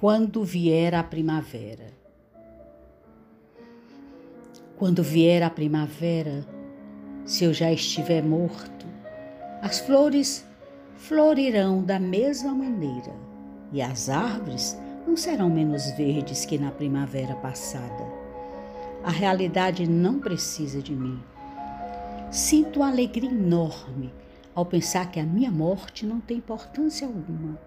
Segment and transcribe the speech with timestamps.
[0.00, 1.92] Quando vier a primavera.
[4.76, 6.46] Quando vier a primavera,
[7.24, 8.86] se eu já estiver morto,
[9.60, 10.46] as flores
[10.94, 13.12] florirão da mesma maneira
[13.72, 18.06] e as árvores não serão menos verdes que na primavera passada.
[19.02, 21.20] A realidade não precisa de mim.
[22.30, 24.14] Sinto alegria enorme
[24.54, 27.58] ao pensar que a minha morte não tem importância alguma.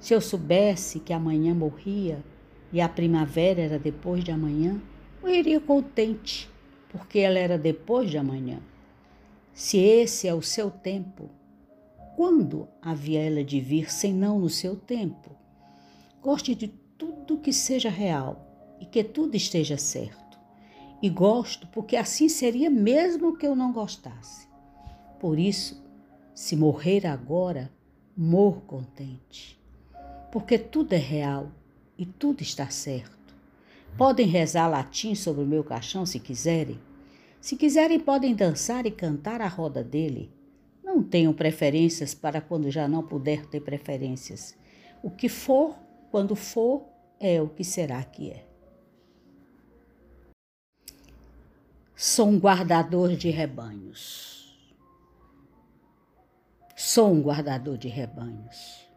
[0.00, 2.24] Se eu soubesse que amanhã morria
[2.72, 4.80] e a primavera era depois de amanhã,
[5.22, 6.48] eu iria contente,
[6.88, 8.60] porque ela era depois de amanhã.
[9.52, 11.28] Se esse é o seu tempo,
[12.16, 15.30] quando havia ela de vir senão no seu tempo?
[16.22, 20.38] Goste de tudo que seja real e que tudo esteja certo.
[21.02, 24.46] E gosto porque assim seria mesmo que eu não gostasse.
[25.18, 25.84] Por isso,
[26.34, 27.72] se morrer agora,
[28.16, 29.57] morro contente
[30.30, 31.50] porque tudo é real
[31.96, 33.34] e tudo está certo.
[33.96, 36.78] Podem rezar latim sobre o meu caixão se quiserem.
[37.40, 40.30] Se quiserem, podem dançar e cantar à roda dele.
[40.84, 44.56] Não tenham preferências para quando já não puder ter preferências.
[45.02, 45.76] O que for,
[46.10, 46.84] quando for,
[47.20, 48.44] é o que será que é.
[51.94, 54.56] Sou um guardador de rebanhos.
[56.76, 58.87] Sou um guardador de rebanhos.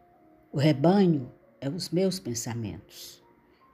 [0.52, 3.24] O rebanho é os meus pensamentos.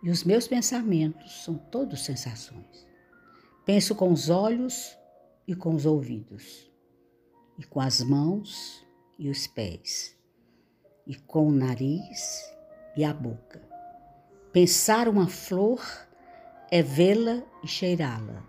[0.01, 2.87] E os meus pensamentos são todos sensações.
[3.67, 4.97] Penso com os olhos
[5.47, 6.71] e com os ouvidos,
[7.59, 8.87] e com as mãos
[9.19, 10.17] e os pés,
[11.05, 12.49] e com o nariz
[12.97, 13.61] e a boca.
[14.53, 15.83] Pensar uma flor
[16.71, 18.47] é vê-la e cheirá-la.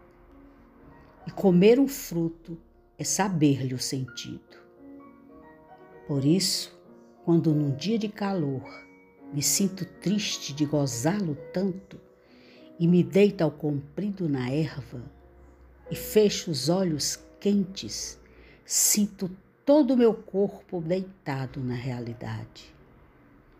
[1.25, 2.61] E comer um fruto
[2.95, 4.59] é saber-lhe o sentido.
[6.07, 6.78] Por isso,
[7.29, 8.63] quando num dia de calor
[9.31, 12.01] me sinto triste de gozá-lo tanto
[12.79, 14.99] e me deito ao comprido na erva
[15.91, 18.19] e fecho os olhos quentes,
[18.65, 19.29] sinto
[19.63, 22.73] todo o meu corpo deitado na realidade.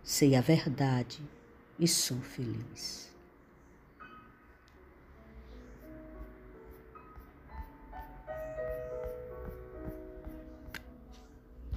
[0.02, 1.22] Sei a verdade
[1.78, 3.09] e sou feliz.